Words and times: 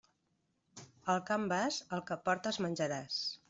Al 1.15 1.21
camp 1.29 1.47
vas, 1.53 1.79
el 1.99 2.05
que 2.11 2.21
portes 2.27 2.61
menjaràs. 2.67 3.21